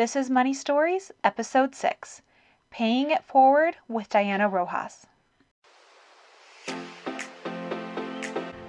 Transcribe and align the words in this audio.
This 0.00 0.16
is 0.16 0.30
Money 0.30 0.54
Stories, 0.54 1.12
Episode 1.22 1.74
6 1.74 2.22
Paying 2.70 3.10
It 3.10 3.22
Forward 3.22 3.76
with 3.86 4.08
Diana 4.08 4.48
Rojas. 4.48 5.06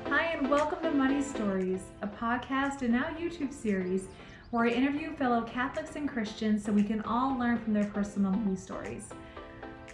Hi, 0.09 0.25
and 0.33 0.49
welcome 0.49 0.81
to 0.81 0.91
Money 0.91 1.21
Stories, 1.21 1.83
a 2.01 2.07
podcast 2.07 2.81
and 2.81 2.91
now 2.91 3.05
YouTube 3.17 3.53
series 3.53 4.09
where 4.49 4.65
I 4.65 4.71
interview 4.71 5.15
fellow 5.15 5.43
Catholics 5.43 5.95
and 5.95 6.09
Christians 6.09 6.65
so 6.65 6.73
we 6.73 6.83
can 6.83 6.99
all 7.03 7.39
learn 7.39 7.57
from 7.59 7.71
their 7.71 7.85
personal 7.85 8.33
money 8.33 8.57
stories. 8.57 9.07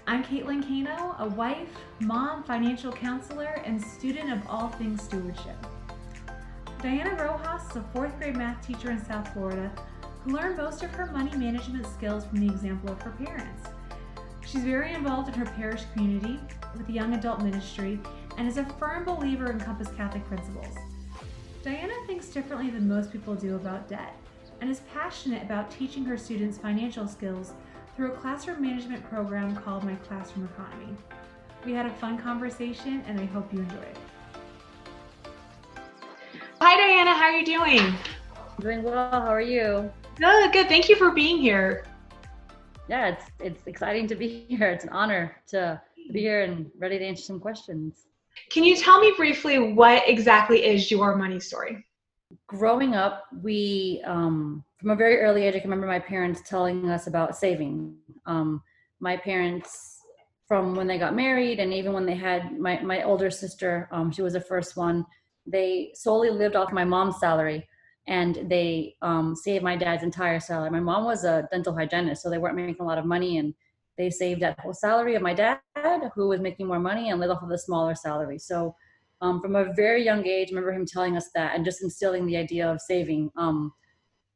I'm 0.07 0.23
Caitlin 0.23 0.63
Kano, 0.63 1.15
a 1.19 1.29
wife, 1.29 1.69
mom, 1.99 2.45
financial 2.45 2.91
counselor, 2.91 3.61
and 3.63 3.79
student 3.79 4.31
of 4.31 4.39
all 4.47 4.69
things 4.69 5.04
stewardship. 5.04 5.67
Diana 6.81 7.13
Rojas 7.13 7.69
is 7.69 7.75
a 7.75 7.83
fourth 7.93 8.17
grade 8.17 8.35
math 8.35 8.65
teacher 8.65 8.89
in 8.89 9.05
South 9.05 9.31
Florida 9.33 9.71
who 10.28 10.34
learned 10.34 10.57
most 10.57 10.84
of 10.84 10.91
her 10.91 11.05
money 11.07 11.36
management 11.38 11.86
skills 11.86 12.26
from 12.26 12.45
the 12.45 12.54
example 12.54 12.91
of 12.91 13.02
her 13.02 13.12
parents. 13.12 13.70
She's 14.45 14.63
very 14.63 14.94
involved 14.94 15.30
in 15.30 15.34
her 15.35 15.45
parish 15.45 15.84
community 15.94 16.40
with 16.76 16.85
the 16.85 16.94
young 16.94 17.13
adult 17.13 17.41
ministry 17.41 17.99
and 18.38 18.48
is 18.48 18.58
a 18.58 18.66
firm 18.77 19.05
believer 19.05 19.49
in 19.52 19.59
Compass 19.59 19.90
Catholic 19.95 20.26
principles. 20.26 20.76
Diana 21.63 21.94
thinks 22.05 22.27
differently 22.27 22.70
than 22.70 22.90
most 22.90 23.12
people 23.12 23.35
do 23.35 23.55
about 23.55 23.88
debt 23.88 24.16
and 24.59 24.70
is 24.70 24.82
passionate 24.94 25.44
about 25.44 25.71
teaching 25.71 26.04
her 26.05 26.18
students 26.18 26.57
financial 26.57 27.07
skills 27.07 27.54
through 27.96 28.12
a 28.12 28.18
classroom 28.18 28.62
management 28.62 29.09
program 29.09 29.55
called 29.55 29.84
My 29.84 29.96
Classroom 29.96 30.49
Economy. 30.54 30.96
We 31.66 31.73
had 31.73 31.85
a 31.85 31.94
fun 31.96 32.18
conversation 32.18 33.02
and 33.07 33.20
I 33.20 33.26
hope 33.26 33.54
you 33.54 33.59
enjoy 33.59 33.77
it. 33.77 33.98
Hi 36.59 36.76
Diana, 36.76 37.13
how 37.13 37.23
are 37.23 37.38
you 37.38 37.46
doing? 37.46 37.96
Doing 38.59 38.84
well. 38.84 39.12
How 39.12 39.27
are 39.27 39.41
you? 39.41 39.91
Good, 40.20 40.52
good. 40.52 40.67
Thank 40.67 40.89
you 40.89 40.95
for 40.95 41.12
being 41.12 41.38
here. 41.38 41.85
Yeah, 42.89 43.09
it's 43.09 43.26
it's 43.39 43.67
exciting 43.67 44.07
to 44.07 44.16
be 44.16 44.46
here. 44.49 44.68
It's 44.71 44.84
an 44.84 44.90
honor 44.90 45.35
to 45.49 45.79
be 46.12 46.21
here 46.21 46.41
and 46.41 46.71
ready 46.79 46.98
to 46.98 47.05
answer 47.05 47.21
some 47.21 47.40
questions. 47.40 48.07
Can 48.49 48.63
you 48.63 48.76
tell 48.76 48.99
me 48.99 49.13
briefly 49.15 49.73
what 49.73 50.10
exactly 50.10 50.65
is 50.65 50.90
your 50.90 51.15
money 51.15 51.40
story? 51.40 51.85
Growing 52.48 52.95
up, 52.95 53.26
we 53.43 54.01
um, 54.07 54.63
from 54.79 54.90
a 54.90 54.95
very 54.95 55.20
early 55.20 55.43
age, 55.43 55.55
I 55.55 55.60
can 55.60 55.70
remember 55.70 55.88
my 55.88 55.99
parents 55.99 56.41
telling 56.48 56.90
us 56.90 57.05
about 57.05 57.38
saving. 57.38 57.95
Um, 58.26 58.63
my 58.99 59.18
parents, 59.18 59.99
from 60.48 60.73
when 60.73 60.88
they 60.88 60.98
got 60.98 61.15
married, 61.15 61.60
and 61.60 61.71
even 61.71 61.93
when 61.93 62.07
they 62.07 62.15
had 62.15 62.57
my 62.57 62.82
my 62.82 63.04
older 63.04 63.29
sister, 63.29 63.88
um, 63.91 64.12
she 64.12 64.23
was 64.23 64.34
the 64.34 64.41
first 64.41 64.78
one. 64.78 65.06
They 65.45 65.91
solely 65.94 66.31
lived 66.31 66.56
off 66.56 66.73
my 66.73 66.85
mom's 66.85 67.19
salary 67.19 67.68
and 68.08 68.46
they 68.50 68.96
um, 69.02 69.36
saved 69.36 69.63
my 69.63 69.75
dad's 69.75 70.03
entire 70.03 70.40
salary. 70.40 70.69
My 70.69 70.80
mom 70.80 71.03
was 71.03 71.25
a 71.25 71.47
dental 71.52 71.75
hygienist, 71.75 72.24
so 72.24 72.30
they 72.30 72.38
weren't 72.38 72.56
making 72.56 72.78
a 72.80 72.86
lot 72.86 72.97
of 72.97 73.06
money, 73.06 73.38
and 73.38 73.53
they 73.97 74.09
saved 74.09 74.41
that 74.41 74.59
whole 74.59 74.74
salary 74.74 75.16
of 75.16 75.22
my 75.22 75.34
dad, 75.34 75.59
who 76.16 76.30
was 76.30 76.40
making 76.40 76.68
more 76.68 76.80
money, 76.80 77.09
and 77.09 77.19
lived 77.19 77.34
off 77.34 77.44
of 77.44 77.50
the 77.50 77.58
smaller 77.58 77.96
salary. 77.96 78.40
So, 78.40 78.75
um, 79.19 79.41
from 79.41 79.56
a 79.56 79.74
very 79.74 80.06
young 80.06 80.25
age, 80.25 80.50
I 80.50 80.52
remember 80.52 80.72
him 80.72 80.85
telling 80.85 81.18
us 81.18 81.30
that 81.35 81.56
and 81.56 81.66
just 81.66 81.84
instilling 81.84 82.25
the 82.25 82.38
idea 82.38 82.72
of 82.72 82.80
saving. 82.80 83.31
Um, 83.35 83.74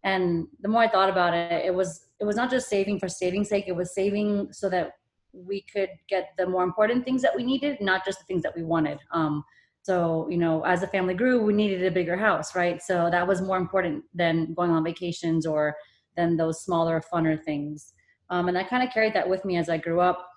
and 0.03 0.47
the 0.61 0.67
more 0.67 0.81
I 0.81 0.89
thought 0.89 1.09
about 1.09 1.33
it, 1.33 1.65
it 1.65 1.73
was 1.73 2.07
it 2.19 2.25
was 2.25 2.35
not 2.35 2.49
just 2.49 2.67
saving 2.67 2.99
for 2.99 3.07
saving's 3.07 3.49
sake; 3.49 3.65
it 3.67 3.75
was 3.75 3.93
saving 3.93 4.51
so 4.51 4.69
that 4.69 4.93
we 5.33 5.63
could 5.73 5.89
get 6.09 6.31
the 6.37 6.45
more 6.45 6.63
important 6.63 7.05
things 7.05 7.21
that 7.21 7.35
we 7.35 7.43
needed, 7.43 7.79
not 7.79 8.03
just 8.03 8.19
the 8.19 8.25
things 8.25 8.43
that 8.43 8.55
we 8.55 8.63
wanted. 8.63 8.99
Um, 9.11 9.45
so, 9.83 10.27
you 10.29 10.37
know, 10.37 10.63
as 10.63 10.81
the 10.81 10.87
family 10.87 11.13
grew, 11.13 11.41
we 11.41 11.53
needed 11.53 11.83
a 11.85 11.91
bigger 11.91 12.15
house, 12.15 12.55
right? 12.55 12.81
So 12.81 13.09
that 13.11 13.27
was 13.27 13.41
more 13.41 13.57
important 13.57 14.03
than 14.13 14.53
going 14.53 14.69
on 14.69 14.83
vacations 14.83 15.45
or 15.45 15.75
than 16.15 16.37
those 16.37 16.63
smaller, 16.63 17.01
funner 17.11 17.41
things. 17.41 17.93
Um, 18.29 18.47
and 18.47 18.57
I 18.57 18.63
kind 18.63 18.83
of 18.83 18.93
carried 18.93 19.15
that 19.15 19.27
with 19.27 19.43
me 19.43 19.57
as 19.57 19.69
I 19.69 19.77
grew 19.77 19.99
up. 19.99 20.27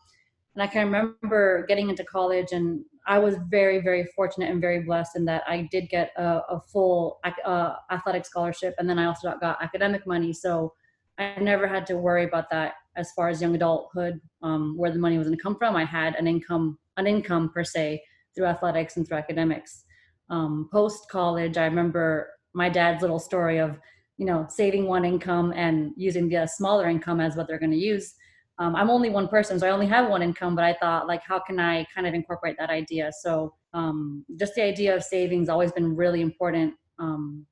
And 0.55 0.63
I 0.63 0.67
can 0.67 0.87
remember 0.87 1.67
getting 1.67 1.91
into 1.91 2.05
college, 2.05 2.53
and 2.53 2.85
I 3.09 3.19
was 3.19 3.35
very, 3.49 3.81
very 3.81 4.07
fortunate 4.15 4.51
and 4.51 4.61
very 4.61 4.83
blessed 4.83 5.17
in 5.17 5.25
that 5.25 5.43
I 5.49 5.69
did 5.71 5.89
get 5.89 6.13
a, 6.17 6.43
a 6.49 6.61
full 6.73 7.19
uh, 7.45 7.75
athletic 7.91 8.25
scholarship, 8.25 8.75
and 8.79 8.89
then 8.89 8.99
I 8.99 9.07
also 9.07 9.35
got 9.41 9.61
academic 9.61 10.07
money. 10.07 10.33
So 10.33 10.73
I 11.19 11.35
never 11.41 11.67
had 11.67 11.87
to 11.87 11.97
worry 11.97 12.25
about 12.25 12.51
that 12.51 12.75
as 12.97 13.11
far 13.13 13.29
as 13.29 13.43
young 13.43 13.57
adulthood, 13.57 14.21
um, 14.43 14.77
where 14.77 14.93
the 14.93 14.99
money 14.99 15.19
was 15.19 15.27
going 15.27 15.37
to 15.37 15.43
come 15.43 15.57
from. 15.57 15.75
I 15.75 15.85
had 15.85 16.15
an 16.15 16.29
income, 16.29 16.79
an 16.97 17.09
income 17.09 17.51
per 17.53 17.65
se 17.65 18.01
through 18.35 18.47
athletics 18.47 18.97
and 18.97 19.07
through 19.07 19.19
academics. 19.19 19.85
Um, 20.31 20.69
Post 20.73 21.09
college, 21.09 21.57
I 21.57 21.65
remember 21.65 22.31
my 22.53 22.69
dad's 22.69 23.03
little 23.03 23.19
story 23.19 23.59
of 23.59 23.79
you 24.17 24.27
know 24.27 24.47
saving 24.49 24.87
one 24.87 25.05
income 25.05 25.53
and 25.55 25.93
using 25.97 26.29
the 26.29 26.47
smaller 26.47 26.89
income 26.89 27.21
as 27.21 27.37
what 27.37 27.47
they're 27.47 27.59
going 27.59 27.73
to 27.73 27.77
use. 27.77 28.15
Um, 28.59 28.77
I'm 28.77 28.89
only 28.89 29.11
one 29.11 29.27
person, 29.27 29.59
so 29.59 29.67
I 29.67 29.71
only 29.71 29.87
have 29.87 30.09
one 30.09 30.23
income. 30.23 30.55
But 30.55 30.65
I 30.65 30.75
thought, 30.75 31.09
like, 31.09 31.23
how 31.25 31.41
can 31.41 31.59
I 31.59 31.85
kind 31.95 32.07
of 32.07 32.15
incorporate 32.15 32.57
that 32.59 32.71
idea? 32.71 33.11
So 33.21 33.55
um, 33.73 34.25
just 34.39 34.55
the 34.55 34.63
idea 34.63 34.95
of 34.95 35.03
savings 35.03 35.49
always 35.49 35.73
been 35.73 35.97
really 35.97 36.21
important 36.21 36.75
um, 36.99 37.47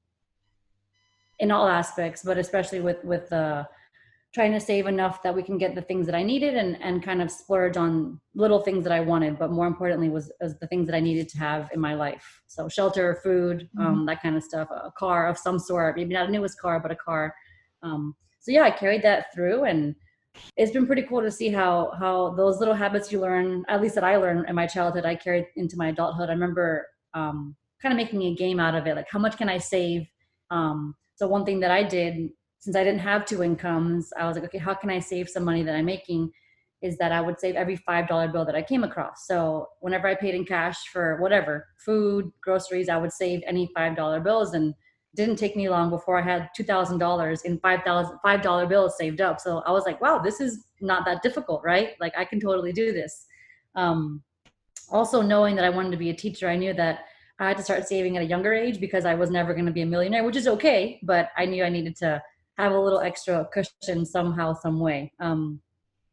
in 1.41 1.51
all 1.51 1.67
aspects, 1.67 2.23
but 2.23 2.39
especially 2.39 2.81
with 2.81 3.05
with 3.05 3.29
the 3.29 3.67
trying 4.35 4.53
to 4.53 4.61
save 4.61 4.87
enough 4.87 5.23
that 5.23 5.35
we 5.35 5.43
can 5.43 5.59
get 5.59 5.75
the 5.75 5.83
things 5.83 6.07
that 6.07 6.15
I 6.15 6.23
needed 6.23 6.57
and, 6.57 6.81
and 6.83 7.03
kind 7.03 7.21
of 7.21 7.31
splurge 7.31 7.77
on 7.77 8.19
little 8.35 8.61
things 8.61 8.83
that 8.85 8.93
I 8.93 9.01
wanted, 9.01 9.39
but 9.39 9.51
more 9.51 9.67
importantly 9.67 10.09
was, 10.09 10.33
was 10.41 10.59
the 10.59 10.67
things 10.69 10.87
that 10.87 10.97
I 10.97 11.01
needed 11.01 11.29
to 11.31 11.39
have 11.39 11.71
in 11.75 11.81
my 11.81 11.95
life. 11.95 12.41
So 12.47 12.67
shelter, 12.69 13.21
food, 13.23 13.69
mm-hmm. 13.77 13.87
um, 13.87 14.07
that 14.07 14.23
kind 14.23 14.37
of 14.37 14.43
stuff, 14.43 14.69
a 14.71 14.91
car 14.97 15.29
of 15.29 15.37
some 15.37 15.59
sort, 15.59 15.97
maybe 15.97 16.15
not 16.15 16.29
a 16.29 16.33
newest 16.33 16.59
car, 16.59 16.81
but 16.81 16.91
a 16.91 16.97
car. 16.97 17.35
Um, 17.83 18.15
so 18.41 18.53
yeah, 18.53 18.63
I 18.63 18.71
carried 18.71 19.03
that 19.03 19.35
through 19.35 19.65
and 19.65 19.95
it's 20.57 20.73
been 20.73 20.87
pretty 20.87 21.03
cool 21.03 21.21
to 21.21 21.31
see 21.31 21.51
how, 21.51 21.93
how 21.99 22.31
those 22.31 22.59
little 22.59 22.75
habits 22.75 23.13
you 23.13 23.21
learn, 23.21 23.67
at 23.69 23.83
least 23.83 23.95
that 23.97 24.05
I 24.05 24.17
learned 24.17 24.49
in 24.49 24.55
my 24.55 24.67
childhood, 24.67 25.05
I 25.05 25.15
carried 25.15 25.45
into 25.57 25.77
my 25.77 25.89
adulthood. 25.89 26.31
I 26.31 26.33
remember 26.33 26.87
um, 27.13 27.55
kind 27.83 27.93
of 27.93 27.99
making 27.99 28.23
a 28.23 28.35
game 28.35 28.59
out 28.59 28.75
of 28.75 28.87
it. 28.87 28.97
Like 28.97 29.11
how 29.11 29.19
much 29.19 29.37
can 29.37 29.51
I 29.51 29.59
save? 29.59 30.07
Um, 30.51 30.95
so 31.17 31.29
one 31.29 31.45
thing 31.45 31.61
that 31.61 31.71
I 31.71 31.83
did 31.83 32.31
since 32.63 32.77
I 32.77 32.85
didn't 32.85 33.01
have 33.01 33.27
two 33.27 33.43
incomes, 33.43 34.13
I 34.17 34.25
was 34.25 34.37
like, 34.37 34.45
okay, 34.45 34.59
how 34.59 34.73
can 34.73 34.89
I 34.89 35.01
save 35.01 35.29
some 35.29 35.43
money 35.43 35.65
that 35.65 35.75
I'm 35.75 35.85
making? 35.85 36.31
Is 36.81 36.97
that 36.99 37.11
I 37.11 37.21
would 37.21 37.41
save 37.41 37.57
every 37.57 37.77
$5 37.77 38.33
bill 38.33 38.45
that 38.45 38.55
I 38.55 38.63
came 38.63 38.85
across. 38.85 39.27
So 39.27 39.67
whenever 39.81 40.07
I 40.07 40.15
paid 40.15 40.37
in 40.37 40.45
cash 40.45 40.87
for 40.93 41.21
whatever, 41.21 41.67
food, 41.85 42.31
groceries, 42.41 42.89
I 42.89 42.99
would 42.99 43.13
save 43.13 43.43
any 43.49 43.69
$5 43.77 44.23
bills. 44.23 44.55
And 44.55 44.75
didn't 45.17 45.37
take 45.37 45.57
me 45.57 45.69
long 45.69 45.91
before 45.91 46.21
I 46.21 46.23
had 46.23 46.51
$2,000 46.57 47.45
in 47.45 47.59
$5, 47.59 48.19
$5 48.25 48.69
bills 48.69 48.97
saved 48.97 49.21
up. 49.21 49.41
So 49.41 49.59
I 49.67 49.73
was 49.73 49.85
like, 49.85 50.01
wow, 50.01 50.19
this 50.19 50.41
is 50.41 50.65
not 50.81 51.05
that 51.05 51.21
difficult, 51.21 51.63
right? 51.65 51.91
Like 52.01 52.15
I 52.17 52.25
can 52.25 52.39
totally 52.39 52.73
do 52.73 52.93
this. 52.93 53.27
Um, 53.75 54.23
also 54.89 55.21
knowing 55.21 55.57
that 55.57 55.65
I 55.65 55.71
wanted 55.71 55.91
to 55.91 55.97
be 55.97 56.11
a 56.11 56.15
teacher, 56.15 56.49
I 56.49 56.57
knew 56.57 56.75
that 56.75 57.07
I 57.39 57.49
had 57.49 57.57
to 57.57 57.63
start 57.63 57.89
saving 57.89 58.17
at 58.17 58.23
a 58.23 58.27
younger 58.27 58.55
age 58.55 58.79
because 58.79 59.05
I 59.05 59.15
was 59.15 59.31
never 59.31 59.53
going 59.53 59.67
to 59.67 59.73
be 59.73 59.83
a 59.83 59.87
millionaire, 59.87 60.23
which 60.23 60.37
is 60.37 60.47
okay. 60.47 61.01
But 61.03 61.31
I 61.37 61.45
knew 61.45 61.65
I 61.65 61.71
needed 61.71 61.97
to 61.97 62.23
have 62.59 62.73
a 62.73 62.79
little 62.79 63.01
extra 63.01 63.49
cushion 63.53 64.05
somehow, 64.05 64.53
some 64.55 64.79
way. 64.79 65.13
Um, 65.21 65.61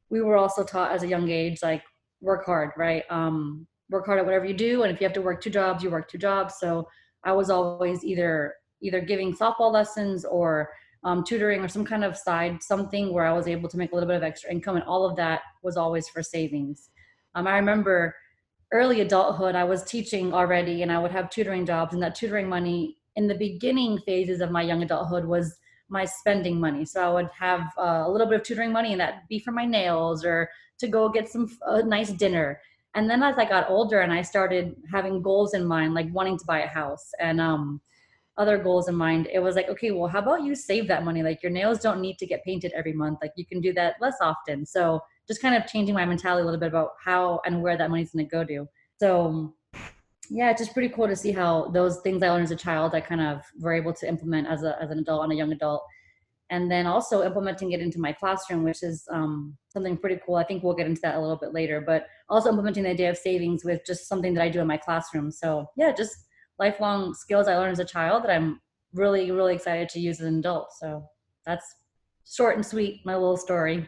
we 0.09 0.22
were 0.22 0.38
also 0.38 0.63
taught 0.63 0.91
as 0.91 1.03
a 1.03 1.07
young 1.07 1.29
age, 1.29 1.59
like 1.61 1.83
work 2.22 2.45
hard, 2.45 2.72
right? 2.77 3.03
Um, 3.09 3.67
work 3.89 4.05
hard 4.05 4.19
at 4.19 4.25
whatever 4.25 4.45
you 4.45 4.53
do, 4.53 4.83
and 4.83 4.91
if 4.91 5.01
you 5.01 5.05
have 5.05 5.13
to 5.13 5.22
work 5.22 5.41
two 5.41 5.49
jobs, 5.49 5.83
you 5.83 5.89
work 5.89 6.09
two 6.09 6.17
jobs. 6.17 6.55
So 6.59 6.88
I 7.23 7.31
was 7.33 7.49
always 7.49 8.03
either 8.03 8.55
either 8.81 9.01
giving 9.01 9.35
softball 9.35 9.73
lessons 9.73 10.23
or 10.23 10.69
um, 11.03 11.23
tutoring 11.23 11.61
or 11.61 11.67
some 11.67 11.83
kind 11.83 12.03
of 12.03 12.16
side 12.16 12.63
something 12.63 13.11
where 13.11 13.25
I 13.25 13.33
was 13.33 13.47
able 13.47 13.67
to 13.69 13.78
make 13.78 13.91
a 13.91 13.95
little 13.95 14.07
bit 14.07 14.17
of 14.17 14.23
extra 14.23 14.51
income, 14.51 14.75
and 14.75 14.85
all 14.85 15.05
of 15.05 15.16
that 15.17 15.41
was 15.63 15.78
always 15.78 16.07
for 16.09 16.23
savings. 16.23 16.89
Um, 17.35 17.47
I 17.47 17.57
remember 17.57 18.16
early 18.72 19.01
adulthood, 19.01 19.55
I 19.55 19.63
was 19.63 19.83
teaching 19.83 20.33
already, 20.33 20.81
and 20.83 20.91
I 20.91 20.99
would 20.99 21.11
have 21.11 21.29
tutoring 21.29 21.66
jobs, 21.66 21.94
and 21.94 22.01
that 22.03 22.16
tutoring 22.16 22.47
money 22.47 22.97
in 23.16 23.28
the 23.28 23.35
beginning 23.35 23.99
phases 24.05 24.41
of 24.41 24.51
my 24.51 24.61
young 24.61 24.83
adulthood 24.83 25.25
was 25.25 25.57
my 25.89 26.05
spending 26.05 26.59
money. 26.59 26.85
So 26.85 27.01
I 27.01 27.13
would 27.13 27.29
have 27.38 27.72
uh, 27.77 28.03
a 28.05 28.09
little 28.09 28.28
bit 28.28 28.40
of 28.40 28.46
tutoring 28.46 28.72
money, 28.72 28.91
and 28.91 29.02
that'd 29.02 29.22
be 29.28 29.40
for 29.40 29.52
my 29.52 29.66
nails 29.66 30.23
or 30.23 30.49
to 30.79 30.87
go 30.87 31.09
get 31.09 31.29
some 31.29 31.49
a 31.66 31.84
nice 31.84 32.11
dinner. 32.11 32.61
And 32.96 33.09
then 33.09 33.22
as 33.22 33.37
I 33.37 33.46
got 33.46 33.69
older 33.69 33.99
and 33.99 34.11
I 34.11 34.22
started 34.22 34.75
having 34.91 35.22
goals 35.22 35.53
in 35.53 35.66
mind, 35.66 35.93
like 35.93 36.08
wanting 36.11 36.37
to 36.40 36.46
buy 36.46 36.61
a 36.61 36.67
house 36.67 37.11
and 37.19 37.40
um, 37.40 37.81
other 38.37 38.58
goals 38.58 38.87
in 38.87 38.96
mind, 38.96 39.28
it 39.31 39.40
was 39.40 39.55
like, 39.55 39.69
okay, 39.69 39.91
well, 39.91 40.08
how 40.08 40.19
about 40.19 40.43
you 40.43 40.55
save 40.55 40.87
that 40.87 41.03
money? 41.03 41.22
Like 41.22 41.43
your 41.43 41.52
nails 41.52 41.79
don't 41.79 42.02
need 42.02 42.17
to 42.17 42.25
get 42.25 42.43
painted 42.43 42.72
every 42.75 42.93
month. 42.93 43.19
Like 43.22 43.34
you 43.35 43.46
can 43.46 43.61
do 43.61 43.73
that 43.73 43.96
less 44.02 44.16
often. 44.22 44.66
So 44.66 45.02
just 45.28 45.41
kind 45.41 45.55
of 45.55 45.67
changing 45.67 45.93
my 45.93 46.05
mentality 46.05 46.41
a 46.41 46.46
little 46.46 46.59
bit 46.59 46.69
about 46.69 46.91
how 47.03 47.41
and 47.46 47.61
where 47.61 47.78
that 47.78 47.91
money's 47.91 48.11
going 48.11 48.25
to 48.25 48.31
go 48.31 48.43
to. 48.43 48.67
So 48.99 49.53
yeah, 50.29 50.52
it's 50.52 50.61
just 50.61 50.73
pretty 50.73 50.90
cool 50.90 51.08
to 51.08 51.16
see 51.16 51.31
how 51.31 51.70
those 51.70 52.02
things 52.02 52.22
I 52.22 52.29
learned 52.29 52.43
as 52.43 52.52
a 52.52 52.55
child, 52.55 52.93
I 52.93 53.02
kind 53.02 53.22
of 53.22 53.41
were 53.59 53.73
able 53.73 53.93
to 53.93 54.08
implement 54.08 54.47
as 54.47 54.64
a 54.64 54.78
as 54.81 54.91
an 54.91 54.99
adult 54.99 55.23
and 55.23 55.34
a 55.34 55.35
young 55.35 55.52
adult, 55.52 55.84
and 56.52 56.72
then 56.72 56.85
also 56.85 57.23
implementing 57.23 57.72
it 57.72 57.81
into 57.81 57.99
my 57.99 58.14
classroom, 58.14 58.64
which 58.64 58.84
is 58.84 59.08
um, 59.11 59.58
something 59.70 59.97
pretty 59.97 60.20
cool. 60.26 60.35
I 60.35 60.43
think 60.43 60.64
we'll 60.64 60.76
get 60.76 60.87
into 60.87 61.02
that 61.02 61.16
a 61.16 61.20
little 61.20 61.37
bit 61.37 61.53
later, 61.53 61.81
but 61.81 62.08
also 62.29 62.49
implementing 62.49 62.84
the 62.84 62.91
idea 62.91 63.09
of 63.09 63.17
savings 63.17 63.66
with 63.66 63.81
just 63.85 64.08
something 64.08 64.34
that 64.35 64.43
I 64.43 64.49
do 64.49 64.61
in 64.61 64.67
my 64.67 64.78
classroom. 64.78 65.31
So 65.31 65.67
yeah, 65.76 65.91
just 65.91 66.16
lifelong 66.59 67.14
skills 67.16 67.47
I 67.47 67.58
learned 67.58 67.73
as 67.73 67.79
a 67.79 67.85
child 67.85 68.23
that 68.23 68.31
I'm 68.31 68.61
really 68.93 69.31
really 69.31 69.55
excited 69.55 69.90
to 69.90 69.99
use 69.99 70.20
as 70.20 70.28
an 70.28 70.40
adult. 70.40 70.70
So 70.79 71.05
that's 71.46 71.66
short 72.29 72.55
and 72.55 72.66
sweet, 72.66 73.02
my 73.05 73.16
little 73.16 73.37
story. 73.37 73.87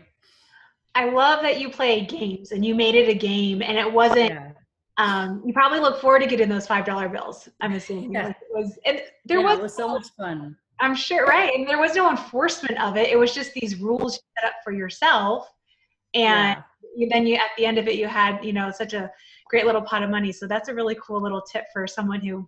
I 0.95 1.05
love 1.09 1.41
that 1.43 1.59
you 1.61 1.69
play 1.69 2.05
games 2.05 2.51
and 2.51 2.65
you 2.65 2.75
made 2.75 2.95
it 2.95 3.07
a 3.07 3.13
game 3.13 3.61
and 3.61 3.77
it 3.77 3.91
wasn't 3.91 4.31
yeah. 4.31 4.51
Um, 4.97 5.41
you 5.45 5.53
probably 5.53 5.79
look 5.79 6.01
forward 6.01 6.19
to 6.19 6.27
getting 6.27 6.49
those 6.49 6.67
five 6.67 6.85
dollar 6.85 7.09
bills, 7.09 7.49
I'm 7.61 7.73
assuming. 7.73 8.13
Yeah. 8.13 8.27
Like 8.27 8.37
it 8.41 8.47
was 8.53 8.79
and 8.85 9.01
there 9.25 9.39
yeah, 9.39 9.45
was, 9.45 9.59
it 9.59 9.61
was 9.61 9.75
so 9.75 9.87
much 9.87 10.07
fun. 10.17 10.55
I'm 10.79 10.95
sure 10.95 11.25
right. 11.25 11.53
And 11.53 11.67
there 11.67 11.79
was 11.79 11.95
no 11.95 12.09
enforcement 12.09 12.81
of 12.81 12.97
it. 12.97 13.09
It 13.09 13.17
was 13.17 13.33
just 13.33 13.53
these 13.53 13.75
rules 13.77 14.15
you 14.15 14.21
set 14.37 14.49
up 14.49 14.55
for 14.63 14.71
yourself. 14.73 15.47
And 16.13 16.61
yeah. 16.95 17.07
then 17.11 17.25
you 17.25 17.35
at 17.35 17.51
the 17.57 17.65
end 17.65 17.77
of 17.77 17.87
it 17.87 17.95
you 17.95 18.07
had, 18.07 18.43
you 18.43 18.53
know, 18.53 18.71
such 18.71 18.93
a 18.93 19.11
great 19.49 19.65
little 19.65 19.81
pot 19.81 20.03
of 20.03 20.09
money. 20.09 20.31
So 20.31 20.47
that's 20.47 20.69
a 20.69 20.73
really 20.73 20.97
cool 21.01 21.21
little 21.21 21.41
tip 21.41 21.65
for 21.71 21.87
someone 21.87 22.21
who 22.21 22.47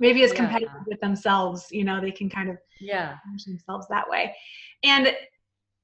maybe 0.00 0.22
is 0.22 0.32
competitive 0.32 0.82
with 0.86 1.00
themselves, 1.00 1.68
you 1.70 1.84
know, 1.84 2.00
they 2.00 2.10
can 2.10 2.28
kind 2.28 2.50
of 2.50 2.58
yeah 2.80 3.16
themselves 3.46 3.86
that 3.88 4.08
way. 4.08 4.34
And 4.84 5.14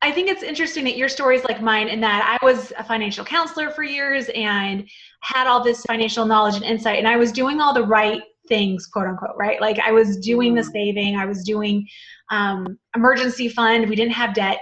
I 0.01 0.13
think 0.13 0.29
it's 0.29 0.43
interesting 0.43 0.85
that 0.85 0.97
your 0.97 1.09
story 1.09 1.37
is 1.37 1.45
like 1.45 1.61
mine 1.61 1.89
in 1.89 2.01
that 2.03 2.39
I 2.41 2.45
was 2.45 2.73
a 2.79 2.85
financial 2.85 3.25
counselor 3.25 3.71
for 3.71 3.83
years 3.83 4.29
and 4.35 4.89
had 5.23 5.49
all 5.49 5.63
this 5.63 5.83
financial 5.83 6.25
knowledge 6.25 6.55
and 6.55 6.65
insight, 6.65 6.99
and 6.99 7.09
I 7.09 7.17
was 7.17 7.33
doing 7.33 7.61
all 7.61 7.75
the 7.75 7.85
right 7.85 8.23
things, 8.49 8.87
quote 8.87 9.07
unquote, 9.07 9.37
right? 9.37 9.61
Like 9.61 9.79
I 9.81 9.93
was 9.93 10.19
doing 10.19 10.55
the 10.55 10.63
mm-hmm. 10.63 10.71
saving, 10.71 11.17
I 11.17 11.27
was 11.27 11.45
doing 11.45 11.87
um, 12.31 12.79
emergency 12.97 13.49
fund, 13.49 13.89
we 13.89 13.97
didn't 13.97 14.13
have 14.13 14.35
debt. 14.35 14.61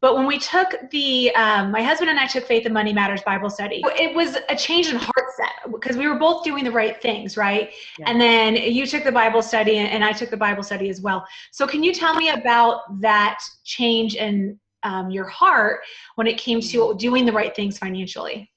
But 0.00 0.14
when 0.14 0.26
we 0.26 0.38
took 0.38 0.74
the, 0.92 1.34
um, 1.34 1.72
my 1.72 1.82
husband 1.82 2.08
and 2.08 2.20
I 2.20 2.26
took 2.26 2.44
Faith 2.44 2.64
and 2.66 2.74
Money 2.74 2.92
Matters 2.92 3.22
Bible 3.22 3.50
study, 3.50 3.82
it 3.84 4.14
was 4.14 4.36
a 4.48 4.54
change 4.54 4.88
in 4.88 4.96
heart 4.96 5.26
set 5.36 5.57
because 5.72 5.96
we 5.96 6.06
were 6.08 6.18
both 6.18 6.44
doing 6.44 6.64
the 6.64 6.70
right 6.70 7.00
things, 7.00 7.36
right? 7.36 7.72
Yeah. 7.98 8.10
And 8.10 8.20
then 8.20 8.56
you 8.56 8.86
took 8.86 9.04
the 9.04 9.12
Bible 9.12 9.42
study 9.42 9.78
and 9.78 10.04
I 10.04 10.12
took 10.12 10.30
the 10.30 10.36
Bible 10.36 10.62
study 10.62 10.88
as 10.88 11.00
well. 11.00 11.26
So 11.52 11.66
can 11.66 11.82
you 11.82 11.92
tell 11.92 12.14
me 12.14 12.30
about 12.30 13.00
that 13.00 13.38
change 13.64 14.14
in 14.14 14.58
um, 14.82 15.10
your 15.10 15.26
heart 15.26 15.80
when 16.16 16.26
it 16.26 16.38
came 16.38 16.60
to 16.60 16.78
mm-hmm. 16.78 16.98
doing 16.98 17.26
the 17.26 17.32
right 17.32 17.54
things 17.54 17.78
financially? 17.78 18.50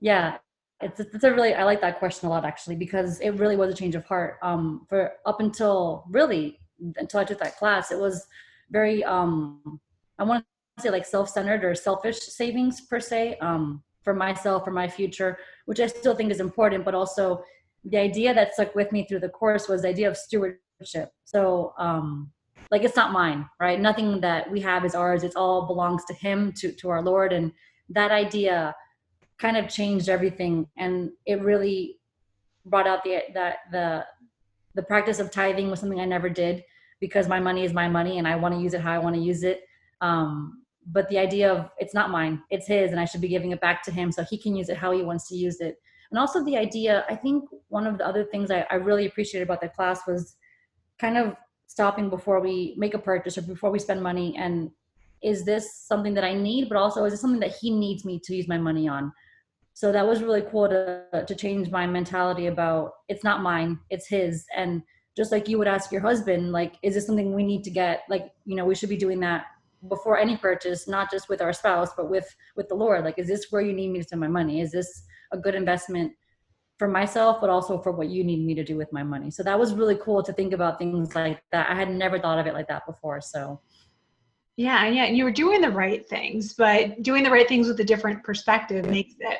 Yeah, 0.00 0.38
it's, 0.80 1.00
it's 1.00 1.24
a 1.24 1.32
really, 1.32 1.54
I 1.54 1.64
like 1.64 1.80
that 1.80 1.98
question 1.98 2.28
a 2.28 2.30
lot 2.30 2.44
actually, 2.44 2.76
because 2.76 3.20
it 3.20 3.30
really 3.30 3.56
was 3.56 3.72
a 3.72 3.76
change 3.76 3.94
of 3.94 4.04
heart. 4.04 4.38
Um, 4.42 4.86
for 4.88 5.12
up 5.26 5.40
until 5.40 6.04
really, 6.08 6.60
until 6.96 7.20
I 7.20 7.24
took 7.24 7.40
that 7.40 7.56
class, 7.56 7.90
it 7.90 7.98
was 7.98 8.26
very, 8.70 9.02
um, 9.02 9.80
I 10.18 10.24
want 10.24 10.44
to 10.76 10.82
say 10.82 10.90
like 10.90 11.04
self-centered 11.04 11.64
or 11.64 11.74
selfish 11.74 12.18
savings 12.20 12.82
per 12.82 13.00
se 13.00 13.36
um, 13.40 13.82
for 14.08 14.14
myself, 14.14 14.64
for 14.64 14.70
my 14.70 14.88
future, 14.88 15.36
which 15.66 15.80
I 15.80 15.86
still 15.86 16.16
think 16.16 16.32
is 16.32 16.40
important. 16.40 16.82
But 16.82 16.94
also, 16.94 17.44
the 17.84 17.98
idea 17.98 18.32
that 18.32 18.54
stuck 18.54 18.74
with 18.74 18.90
me 18.90 19.04
through 19.04 19.20
the 19.20 19.28
course 19.28 19.68
was 19.68 19.82
the 19.82 19.88
idea 19.88 20.08
of 20.08 20.16
stewardship. 20.16 21.10
So, 21.26 21.74
um, 21.78 22.30
like 22.70 22.84
it's 22.84 22.96
not 22.96 23.12
mine, 23.12 23.46
right? 23.60 23.78
Nothing 23.78 24.22
that 24.22 24.50
we 24.50 24.60
have 24.60 24.86
is 24.86 24.94
ours. 24.94 25.24
It 25.24 25.36
all 25.36 25.66
belongs 25.66 26.06
to 26.06 26.14
Him, 26.14 26.52
to 26.52 26.72
to 26.72 26.88
our 26.88 27.02
Lord, 27.02 27.34
and 27.34 27.52
that 27.90 28.10
idea 28.10 28.74
kind 29.38 29.58
of 29.58 29.68
changed 29.68 30.08
everything, 30.08 30.66
and 30.78 31.10
it 31.26 31.42
really 31.42 31.98
brought 32.64 32.86
out 32.86 33.04
the 33.04 33.24
that 33.34 33.56
the 33.70 34.06
the 34.74 34.84
practice 34.84 35.20
of 35.20 35.30
tithing 35.30 35.68
was 35.68 35.80
something 35.80 36.00
I 36.00 36.06
never 36.06 36.30
did 36.30 36.64
because 36.98 37.28
my 37.28 37.40
money 37.40 37.62
is 37.64 37.74
my 37.74 37.88
money 37.88 38.16
and 38.18 38.26
I 38.26 38.36
want 38.36 38.54
to 38.54 38.60
use 38.60 38.72
it 38.72 38.80
how 38.80 38.92
I 38.92 38.98
want 38.98 39.16
to 39.16 39.20
use 39.20 39.42
it. 39.42 39.58
Um, 40.00 40.62
but 40.90 41.08
the 41.08 41.18
idea 41.18 41.52
of 41.52 41.70
it's 41.78 41.94
not 41.94 42.10
mine, 42.10 42.42
it's 42.50 42.66
his, 42.66 42.90
and 42.90 43.00
I 43.00 43.04
should 43.04 43.20
be 43.20 43.28
giving 43.28 43.52
it 43.52 43.60
back 43.60 43.82
to 43.84 43.92
him 43.92 44.10
so 44.10 44.24
he 44.24 44.38
can 44.38 44.56
use 44.56 44.68
it 44.68 44.76
how 44.76 44.92
he 44.92 45.02
wants 45.02 45.28
to 45.28 45.36
use 45.36 45.60
it. 45.60 45.80
And 46.10 46.18
also 46.18 46.42
the 46.44 46.56
idea, 46.56 47.04
I 47.08 47.14
think 47.14 47.44
one 47.68 47.86
of 47.86 47.98
the 47.98 48.06
other 48.06 48.24
things 48.24 48.50
I, 48.50 48.66
I 48.70 48.76
really 48.76 49.06
appreciated 49.06 49.46
about 49.46 49.60
the 49.60 49.68
class 49.68 50.00
was 50.06 50.36
kind 50.98 51.18
of 51.18 51.36
stopping 51.66 52.08
before 52.08 52.40
we 52.40 52.74
make 52.78 52.94
a 52.94 52.98
purchase 52.98 53.36
or 53.36 53.42
before 53.42 53.70
we 53.70 53.78
spend 53.78 54.02
money 54.02 54.34
and 54.36 54.70
is 55.22 55.44
this 55.44 55.84
something 55.86 56.14
that 56.14 56.24
I 56.24 56.34
need, 56.34 56.68
but 56.68 56.78
also 56.78 57.04
is 57.04 57.12
it 57.12 57.18
something 57.18 57.40
that 57.40 57.56
he 57.60 57.70
needs 57.70 58.04
me 58.04 58.20
to 58.24 58.34
use 58.34 58.48
my 58.48 58.56
money 58.56 58.88
on? 58.88 59.12
So 59.74 59.92
that 59.92 60.06
was 60.06 60.22
really 60.22 60.42
cool 60.42 60.68
to 60.68 61.24
to 61.26 61.34
change 61.34 61.70
my 61.70 61.86
mentality 61.86 62.46
about 62.46 62.92
it's 63.08 63.24
not 63.24 63.42
mine, 63.42 63.78
it's 63.90 64.08
his. 64.08 64.44
And 64.56 64.82
just 65.16 65.32
like 65.32 65.48
you 65.48 65.58
would 65.58 65.68
ask 65.68 65.90
your 65.92 66.00
husband, 66.00 66.52
like, 66.52 66.74
is 66.82 66.94
this 66.94 67.06
something 67.06 67.34
we 67.34 67.44
need 67.44 67.64
to 67.64 67.70
get? 67.70 68.02
Like, 68.08 68.32
you 68.44 68.56
know, 68.56 68.64
we 68.64 68.74
should 68.74 68.88
be 68.88 68.96
doing 68.96 69.20
that 69.20 69.46
before 69.88 70.18
any 70.18 70.36
purchase 70.36 70.88
not 70.88 71.10
just 71.10 71.28
with 71.28 71.40
our 71.40 71.52
spouse 71.52 71.90
but 71.96 72.10
with 72.10 72.34
with 72.56 72.68
the 72.68 72.74
lord. 72.74 73.04
Like 73.04 73.18
is 73.18 73.28
this 73.28 73.46
where 73.50 73.62
you 73.62 73.72
need 73.72 73.90
me 73.90 73.98
to 73.98 74.04
spend 74.04 74.20
my 74.20 74.28
money? 74.28 74.60
Is 74.60 74.72
this 74.72 75.04
a 75.32 75.38
good 75.38 75.54
investment 75.54 76.12
for 76.78 76.88
myself 76.88 77.38
but 77.40 77.50
also 77.50 77.78
for 77.78 77.92
what 77.92 78.08
you 78.08 78.24
need 78.24 78.44
me 78.44 78.54
to 78.54 78.64
do 78.64 78.76
with 78.76 78.92
my 78.92 79.02
money? 79.02 79.30
So 79.30 79.42
that 79.44 79.58
was 79.58 79.74
really 79.74 79.96
cool 79.96 80.22
to 80.22 80.32
think 80.32 80.52
about 80.52 80.78
things 80.78 81.14
like 81.14 81.42
that. 81.52 81.70
I 81.70 81.74
had 81.74 81.90
never 81.90 82.18
thought 82.18 82.38
of 82.38 82.46
it 82.46 82.54
like 82.54 82.68
that 82.68 82.86
before 82.86 83.20
so. 83.20 83.60
Yeah 84.56 84.88
yeah 84.88 85.04
and 85.04 85.16
you 85.16 85.22
were 85.24 85.30
doing 85.30 85.60
the 85.60 85.70
right 85.70 86.08
things 86.08 86.54
but 86.54 87.00
doing 87.02 87.22
the 87.22 87.30
right 87.30 87.48
things 87.48 87.68
with 87.68 87.78
a 87.78 87.84
different 87.84 88.24
perspective 88.24 88.84
makes 88.86 89.14
it 89.20 89.38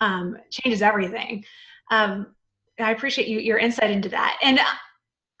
um, 0.00 0.36
changes 0.50 0.82
everything. 0.82 1.44
Um, 1.90 2.34
i 2.80 2.90
appreciate 2.90 3.28
you 3.28 3.38
your 3.38 3.58
insight 3.58 3.90
into 3.90 4.08
that. 4.08 4.36
And 4.42 4.58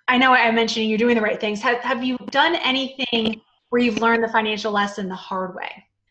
i 0.06 0.18
know 0.18 0.32
i 0.32 0.50
mentioned 0.50 0.88
you're 0.88 0.98
doing 0.98 1.16
the 1.16 1.22
right 1.22 1.40
things. 1.40 1.60
Have, 1.62 1.78
have 1.78 2.04
you 2.04 2.16
done 2.30 2.54
anything 2.56 3.40
where 3.74 3.82
you've 3.82 4.00
learned 4.00 4.22
the 4.22 4.28
financial 4.28 4.70
lesson 4.70 5.08
the 5.08 5.16
hard 5.16 5.52
way? 5.56 5.68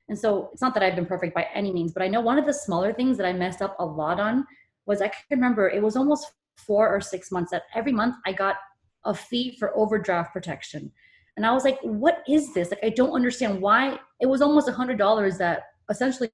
And 0.09 0.19
so 0.19 0.49
it's 0.51 0.61
not 0.61 0.73
that 0.73 0.83
I've 0.83 0.97
been 0.97 1.05
perfect 1.05 1.33
by 1.33 1.47
any 1.53 1.71
means, 1.71 1.93
but 1.93 2.03
I 2.03 2.09
know 2.09 2.19
one 2.19 2.37
of 2.37 2.45
the 2.45 2.53
smaller 2.53 2.91
things 2.91 3.15
that 3.15 3.25
I 3.25 3.31
messed 3.31 3.61
up 3.61 3.77
a 3.79 3.85
lot 3.85 4.19
on 4.19 4.45
was 4.85 5.01
I 5.01 5.07
can 5.07 5.23
remember 5.31 5.69
it 5.69 5.81
was 5.81 5.95
almost 5.95 6.33
four 6.57 6.93
or 6.93 6.99
six 6.99 7.31
months 7.31 7.51
that 7.51 7.63
every 7.73 7.93
month 7.93 8.17
I 8.25 8.33
got 8.33 8.57
a 9.05 9.13
fee 9.13 9.55
for 9.57 9.71
overdraft 9.77 10.33
protection. 10.33 10.91
And 11.37 11.45
I 11.45 11.53
was 11.53 11.63
like, 11.63 11.79
what 11.83 12.17
is 12.27 12.53
this? 12.53 12.69
Like, 12.69 12.83
I 12.83 12.89
don't 12.89 13.13
understand 13.13 13.61
why 13.61 13.97
it 14.19 14.25
was 14.25 14.41
almost 14.41 14.67
a 14.67 14.73
hundred 14.73 14.97
dollars 14.97 15.37
that 15.37 15.61
essentially 15.89 16.31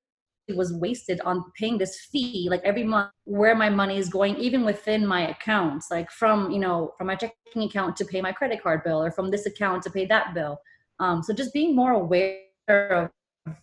was 0.56 0.74
wasted 0.74 1.22
on 1.26 1.44
paying 1.56 1.78
this 1.78 2.08
fee 2.12 2.48
like 2.50 2.62
every 2.64 2.84
month 2.84 3.12
where 3.26 3.54
my 3.54 3.70
money 3.70 4.00
is 4.00 4.10
going 4.10 4.36
even 4.38 4.66
within 4.66 5.06
my 5.06 5.30
accounts 5.30 5.92
like 5.92 6.10
from 6.10 6.50
you 6.50 6.58
know 6.58 6.92
from 6.98 7.06
my 7.06 7.14
checking 7.14 7.62
account 7.62 7.96
to 7.96 8.04
pay 8.04 8.20
my 8.20 8.32
credit 8.32 8.60
card 8.64 8.84
bill 8.84 9.00
or 9.00 9.12
from 9.12 9.30
this 9.30 9.46
account 9.46 9.84
to 9.84 9.92
pay 9.92 10.08
that 10.08 10.34
bill 10.34 10.60
um, 11.00 11.24
so 11.24 11.34
just 11.34 11.54
being 11.54 11.76
more 11.76 11.94
aware 11.94 12.42
of, 12.68 13.10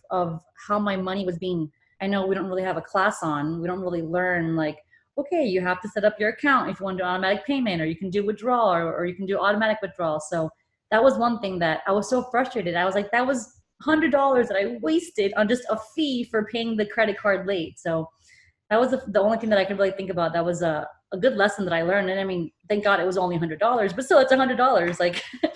of 0.09 0.41
how 0.67 0.79
my 0.79 0.95
money 0.95 1.25
was 1.25 1.37
being, 1.37 1.71
I 2.01 2.07
know 2.07 2.25
we 2.25 2.35
don't 2.35 2.47
really 2.47 2.63
have 2.63 2.77
a 2.77 2.81
class 2.81 3.23
on, 3.23 3.61
we 3.61 3.67
don't 3.67 3.81
really 3.81 4.01
learn 4.01 4.55
like, 4.55 4.77
okay, 5.17 5.45
you 5.45 5.61
have 5.61 5.81
to 5.81 5.89
set 5.89 6.03
up 6.03 6.19
your 6.19 6.29
account 6.29 6.69
if 6.69 6.79
you 6.79 6.83
want 6.83 6.97
to 6.97 7.03
do 7.03 7.07
automatic 7.07 7.45
payment 7.45 7.81
or 7.81 7.85
you 7.85 7.95
can 7.95 8.09
do 8.09 8.25
withdrawal 8.25 8.71
or, 8.71 8.93
or 8.93 9.05
you 9.05 9.15
can 9.15 9.25
do 9.25 9.39
automatic 9.39 9.77
withdrawal. 9.81 10.19
So 10.19 10.49
that 10.91 11.03
was 11.03 11.17
one 11.17 11.39
thing 11.39 11.59
that 11.59 11.81
I 11.87 11.91
was 11.91 12.09
so 12.09 12.23
frustrated. 12.23 12.75
I 12.75 12.85
was 12.85 12.95
like, 12.95 13.11
that 13.11 13.25
was 13.25 13.53
hundred 13.81 14.11
dollars 14.11 14.47
that 14.47 14.57
I 14.57 14.77
wasted 14.81 15.33
on 15.35 15.47
just 15.47 15.63
a 15.69 15.77
fee 15.95 16.23
for 16.23 16.45
paying 16.45 16.75
the 16.75 16.85
credit 16.85 17.17
card 17.17 17.47
late. 17.47 17.79
So 17.79 18.09
that 18.69 18.79
was 18.79 18.91
the, 18.91 19.03
the 19.07 19.19
only 19.19 19.37
thing 19.37 19.49
that 19.49 19.59
I 19.59 19.65
could 19.65 19.77
really 19.77 19.91
think 19.91 20.09
about. 20.09 20.33
That 20.33 20.45
was 20.45 20.61
a, 20.61 20.87
a 21.13 21.17
good 21.17 21.35
lesson 21.35 21.63
that 21.65 21.73
I 21.73 21.83
learned. 21.83 22.09
And 22.09 22.19
I 22.19 22.23
mean, 22.23 22.51
thank 22.69 22.83
God 22.83 22.99
it 22.99 23.05
was 23.05 23.17
only 23.17 23.37
hundred 23.37 23.59
dollars, 23.59 23.93
but 23.93 24.05
still 24.05 24.19
it's 24.19 24.33
hundred 24.33 24.57
dollars. 24.57 24.99
Like 24.99 25.23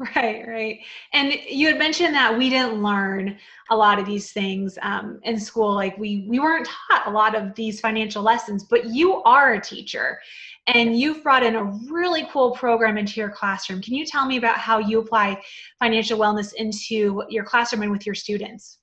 Right, 0.14 0.46
right. 0.46 0.78
And 1.12 1.32
you 1.48 1.66
had 1.66 1.76
mentioned 1.76 2.14
that 2.14 2.36
we 2.36 2.50
didn't 2.50 2.80
learn 2.80 3.36
a 3.70 3.76
lot 3.76 3.98
of 3.98 4.06
these 4.06 4.30
things 4.30 4.78
um, 4.82 5.18
in 5.24 5.40
school. 5.40 5.74
Like 5.74 5.98
we 5.98 6.24
we 6.28 6.38
weren't 6.38 6.68
taught 6.68 7.08
a 7.08 7.10
lot 7.10 7.34
of 7.34 7.52
these 7.56 7.80
financial 7.80 8.22
lessons, 8.22 8.62
but 8.62 8.84
you 8.86 9.20
are 9.24 9.54
a 9.54 9.60
teacher, 9.60 10.20
and 10.68 10.96
you've 10.96 11.24
brought 11.24 11.42
in 11.42 11.56
a 11.56 11.64
really 11.90 12.28
cool 12.32 12.52
program 12.52 12.96
into 12.96 13.18
your 13.18 13.30
classroom. 13.30 13.82
Can 13.82 13.94
you 13.94 14.06
tell 14.06 14.24
me 14.24 14.36
about 14.36 14.58
how 14.58 14.78
you 14.78 15.00
apply 15.00 15.42
financial 15.80 16.16
wellness 16.16 16.52
into 16.54 17.24
your 17.28 17.44
classroom 17.44 17.82
and 17.82 17.90
with 17.90 18.06
your 18.06 18.14
students? 18.14 18.78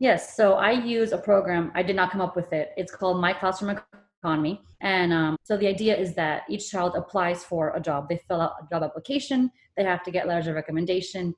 Yes. 0.00 0.36
So 0.36 0.54
I 0.54 0.72
use 0.72 1.12
a 1.12 1.18
program. 1.18 1.72
I 1.74 1.82
did 1.82 1.96
not 1.96 2.10
come 2.10 2.20
up 2.20 2.36
with 2.36 2.52
it. 2.52 2.72
It's 2.76 2.94
called 2.94 3.20
My 3.20 3.32
Classroom 3.32 3.80
economy. 4.22 4.60
And 4.80 5.12
um, 5.12 5.36
so 5.42 5.56
the 5.56 5.66
idea 5.66 5.96
is 5.96 6.14
that 6.14 6.42
each 6.48 6.70
child 6.70 6.94
applies 6.96 7.44
for 7.44 7.74
a 7.74 7.80
job. 7.80 8.08
They 8.08 8.20
fill 8.28 8.40
out 8.40 8.52
a 8.62 8.66
job 8.74 8.82
application, 8.82 9.50
they 9.76 9.84
have 9.84 10.02
to 10.04 10.10
get 10.10 10.26
letters 10.26 10.46
of 10.46 10.54
recommendation, 10.54 11.34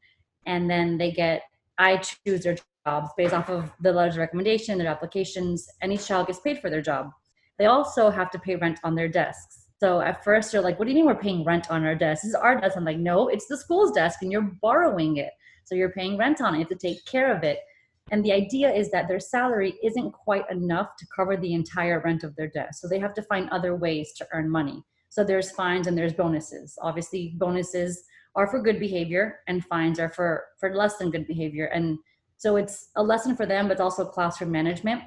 and 0.47 0.71
then 0.71 0.99
they 0.99 1.11
get, 1.11 1.43
I 1.79 1.99
choose 1.99 2.43
their 2.43 2.57
jobs 2.87 3.11
based 3.17 3.35
off 3.35 3.51
of 3.51 3.71
the 3.81 3.93
letters 3.93 4.15
of 4.15 4.21
recommendation, 4.21 4.79
their 4.79 4.89
applications, 4.89 5.69
and 5.83 5.93
each 5.93 6.07
child 6.07 6.27
gets 6.27 6.41
paid 6.41 6.61
for 6.61 6.71
their 6.71 6.83
job. 6.83 7.11
They 7.59 7.67
also 7.67 8.11
have 8.11 8.31
to 8.31 8.39
pay 8.39 8.57
rent 8.57 8.79
on 8.85 8.95
their 8.95 9.09
desks. 9.09 9.67
So 9.79 10.01
at 10.01 10.25
first 10.25 10.53
they're 10.53 10.61
like, 10.61 10.79
what 10.79 10.87
do 10.87 10.91
you 10.93 10.97
mean 10.97 11.07
we're 11.07 11.15
paying 11.15 11.45
rent 11.45 11.71
on 11.71 11.85
our 11.85 11.95
desk? 11.95 12.23
This 12.23 12.31
is 12.31 12.35
our 12.35 12.61
desk. 12.61 12.77
I'm 12.77 12.85
like, 12.85 12.99
no, 12.99 13.29
it's 13.29 13.47
the 13.47 13.57
school's 13.57 13.93
desk 13.93 14.21
and 14.23 14.31
you're 14.31 14.51
borrowing 14.63 15.17
it. 15.17 15.31
So 15.65 15.75
you're 15.75 15.91
paying 15.91 16.19
rent 16.19 16.41
on 16.41 16.55
it. 16.55 16.59
You 16.59 16.65
have 16.65 16.79
to 16.79 16.89
take 16.89 17.05
care 17.07 17.35
of 17.35 17.45
it. 17.45 17.61
And 18.11 18.25
the 18.25 18.33
idea 18.33 18.73
is 18.73 18.91
that 18.91 19.09
their 19.09 19.21
salary 19.21 19.75
isn't 19.83 20.13
quite 20.13 20.51
enough 20.51 20.97
to 20.99 21.07
cover 21.15 21.37
the 21.37 21.55
entire 21.55 22.01
rent 22.01 22.25
of 22.25 22.35
their 22.37 22.49
desk. 22.49 22.81
So 22.81 22.89
they 22.89 22.99
have 22.99 23.15
to 23.15 23.23
find 23.23 23.49
other 23.51 23.77
ways 23.77 24.13
to 24.15 24.27
earn 24.33 24.51
money. 24.51 24.83
So 25.11 25.25
there's 25.25 25.51
fines 25.51 25.87
and 25.87 25.97
there's 25.97 26.13
bonuses. 26.13 26.77
Obviously, 26.83 27.35
bonuses 27.37 28.05
are 28.35 28.47
for 28.47 28.63
good 28.63 28.79
behavior 28.79 29.41
and 29.49 29.65
fines 29.65 29.99
are 29.99 30.11
for, 30.11 30.45
for 30.59 30.75
less 30.75 30.97
than 30.99 31.11
good 31.11 31.27
behavior. 31.27 31.67
And 31.67 31.99
so 32.37 32.57
it's 32.57 32.91
a 32.97 33.03
lesson 33.03 33.37
for 33.37 33.47
them, 33.47 33.67
but 33.67 33.73
it's 33.73 33.81
also 33.81 34.05
classroom 34.05 34.51
management. 34.51 35.03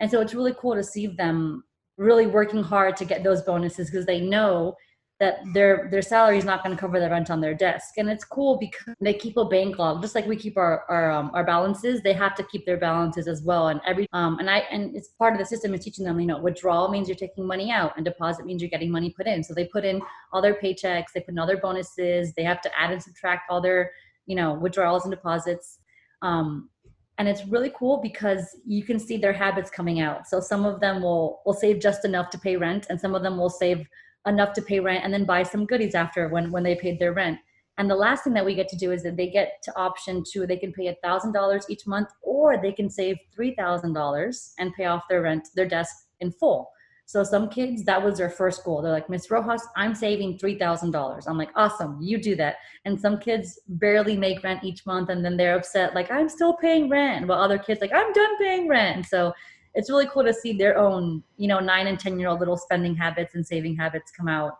And 0.00 0.10
so 0.10 0.20
it's 0.20 0.34
really 0.34 0.54
cool 0.58 0.74
to 0.74 0.82
see 0.82 1.06
them 1.06 1.64
really 1.96 2.26
working 2.26 2.62
hard 2.62 2.96
to 2.96 3.04
get 3.04 3.24
those 3.24 3.42
bonuses 3.42 3.90
because 3.90 4.06
they 4.06 4.20
know 4.20 4.76
that 5.20 5.40
their 5.52 5.88
their 5.90 6.02
salary 6.02 6.38
is 6.38 6.44
not 6.44 6.62
going 6.62 6.74
to 6.74 6.80
cover 6.80 7.00
the 7.00 7.10
rent 7.10 7.30
on 7.30 7.40
their 7.40 7.54
desk. 7.54 7.94
And 7.98 8.08
it's 8.08 8.24
cool 8.24 8.56
because 8.58 8.94
they 9.00 9.14
keep 9.14 9.36
a 9.36 9.44
bank 9.44 9.78
log 9.78 10.00
just 10.00 10.14
like 10.14 10.26
we 10.26 10.36
keep 10.36 10.56
our 10.56 10.84
our, 10.88 11.10
um, 11.10 11.30
our 11.34 11.44
balances 11.44 12.02
they 12.02 12.12
have 12.12 12.34
to 12.36 12.44
keep 12.44 12.64
their 12.64 12.76
balances 12.76 13.26
as 13.26 13.42
well. 13.42 13.68
And 13.68 13.80
every 13.86 14.06
um 14.12 14.38
and 14.38 14.48
i 14.48 14.58
and 14.70 14.94
it's 14.94 15.08
part 15.08 15.32
of 15.32 15.40
the 15.40 15.46
system 15.46 15.74
is 15.74 15.84
teaching 15.84 16.04
them 16.04 16.20
you 16.20 16.26
know 16.26 16.40
withdrawal 16.40 16.88
means 16.88 17.08
you're 17.08 17.16
taking 17.16 17.46
money 17.46 17.72
out 17.72 17.92
and 17.96 18.04
deposit 18.04 18.46
means 18.46 18.62
you're 18.62 18.70
getting 18.70 18.90
money 18.90 19.10
put 19.10 19.26
in. 19.26 19.42
So 19.42 19.54
they 19.54 19.64
put 19.64 19.84
in 19.84 20.00
all 20.32 20.40
their 20.40 20.54
paychecks 20.54 21.12
they 21.14 21.20
put 21.20 21.32
in 21.32 21.38
all 21.38 21.46
their 21.46 21.60
bonuses 21.60 22.32
they 22.34 22.44
have 22.44 22.60
to 22.62 22.70
add 22.78 22.92
and 22.92 23.02
subtract 23.02 23.50
all 23.50 23.60
their 23.60 23.90
you 24.26 24.36
know 24.36 24.54
withdrawals 24.54 25.04
and 25.04 25.10
deposits. 25.10 25.80
Um 26.22 26.70
and 27.18 27.26
it's 27.26 27.44
really 27.46 27.72
cool 27.76 27.96
because 28.00 28.56
you 28.64 28.84
can 28.84 29.00
see 29.00 29.16
their 29.16 29.32
habits 29.32 29.70
coming 29.70 29.98
out. 29.98 30.28
So 30.28 30.38
some 30.38 30.64
of 30.64 30.78
them 30.78 31.02
will 31.02 31.40
will 31.44 31.54
save 31.54 31.80
just 31.80 32.04
enough 32.04 32.30
to 32.30 32.38
pay 32.38 32.56
rent 32.56 32.86
and 32.88 33.00
some 33.00 33.16
of 33.16 33.24
them 33.24 33.36
will 33.36 33.50
save 33.50 33.84
enough 34.28 34.52
to 34.54 34.62
pay 34.62 34.80
rent 34.80 35.04
and 35.04 35.12
then 35.12 35.24
buy 35.24 35.42
some 35.42 35.66
goodies 35.66 35.94
after 35.94 36.28
when 36.28 36.50
when 36.50 36.62
they 36.62 36.74
paid 36.74 36.98
their 36.98 37.12
rent. 37.12 37.38
And 37.78 37.88
the 37.88 37.94
last 37.94 38.24
thing 38.24 38.32
that 38.34 38.44
we 38.44 38.56
get 38.56 38.68
to 38.70 38.76
do 38.76 38.90
is 38.90 39.04
that 39.04 39.16
they 39.16 39.30
get 39.30 39.62
to 39.62 39.76
option 39.76 40.24
to 40.32 40.46
they 40.46 40.56
can 40.56 40.72
pay 40.72 40.88
a 40.88 40.96
thousand 41.02 41.32
dollars 41.32 41.66
each 41.68 41.86
month 41.86 42.08
or 42.22 42.60
they 42.60 42.72
can 42.72 42.90
save 42.90 43.16
three 43.32 43.54
thousand 43.54 43.92
dollars 43.92 44.52
and 44.58 44.74
pay 44.74 44.86
off 44.86 45.04
their 45.08 45.22
rent 45.22 45.48
their 45.54 45.68
desk 45.68 45.94
in 46.20 46.32
full. 46.32 46.70
So 47.06 47.24
some 47.24 47.48
kids 47.48 47.84
that 47.84 48.02
was 48.02 48.18
their 48.18 48.28
first 48.28 48.64
goal. 48.64 48.82
They're 48.82 48.92
like 48.92 49.08
miss 49.08 49.30
rojas 49.30 49.66
i'm 49.76 49.94
saving 49.94 50.38
three 50.38 50.58
thousand 50.58 50.90
dollars. 50.90 51.26
I'm 51.26 51.38
like 51.38 51.50
awesome 51.54 51.98
you 52.02 52.20
do 52.20 52.34
that. 52.36 52.56
And 52.84 53.00
some 53.00 53.18
kids 53.18 53.60
barely 53.68 54.16
make 54.16 54.42
rent 54.42 54.64
each 54.64 54.84
month 54.84 55.08
and 55.08 55.24
then 55.24 55.36
they're 55.36 55.56
upset 55.56 55.94
like 55.94 56.10
i'm 56.10 56.28
still 56.28 56.54
paying 56.54 56.90
rent. 56.90 57.28
While 57.28 57.40
other 57.40 57.58
kids 57.58 57.80
like 57.80 57.92
i'm 57.94 58.12
done 58.12 58.38
paying 58.38 58.68
rent. 58.68 58.96
And 58.96 59.06
so 59.06 59.32
it's 59.78 59.88
really 59.88 60.06
cool 60.06 60.24
to 60.24 60.34
see 60.34 60.52
their 60.52 60.76
own 60.76 61.22
you 61.36 61.48
know 61.48 61.60
nine 61.60 61.86
and 61.86 61.98
ten 61.98 62.18
year 62.18 62.28
old 62.28 62.40
little 62.40 62.56
spending 62.56 62.94
habits 62.94 63.34
and 63.34 63.46
saving 63.46 63.76
habits 63.76 64.10
come 64.10 64.28
out 64.28 64.52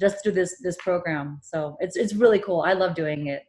just 0.00 0.22
through 0.22 0.32
this 0.32 0.58
this 0.62 0.76
program 0.78 1.38
so 1.42 1.76
it's 1.80 1.96
it's 1.96 2.14
really 2.14 2.38
cool 2.38 2.62
i 2.62 2.72
love 2.72 2.94
doing 2.94 3.26
it 3.26 3.44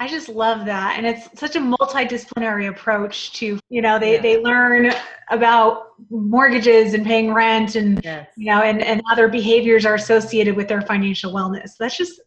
I 0.00 0.06
just 0.06 0.28
love 0.28 0.64
that. 0.66 0.94
And 0.96 1.04
it's 1.04 1.28
such 1.38 1.56
a 1.56 1.58
multidisciplinary 1.58 2.68
approach 2.68 3.32
to, 3.32 3.58
you 3.68 3.82
know, 3.82 3.98
they, 3.98 4.14
yeah. 4.14 4.20
they 4.20 4.40
learn 4.40 4.92
about 5.28 5.88
mortgages 6.08 6.94
and 6.94 7.04
paying 7.04 7.34
rent 7.34 7.74
and, 7.74 8.00
yes. 8.04 8.28
you 8.36 8.46
know, 8.46 8.62
and, 8.62 8.80
and 8.80 9.02
other 9.10 9.26
behaviors 9.26 9.84
are 9.84 9.96
associated 9.96 10.54
with 10.54 10.68
their 10.68 10.82
financial 10.82 11.32
wellness. 11.32 11.72
That's 11.80 11.96
just 11.96 12.20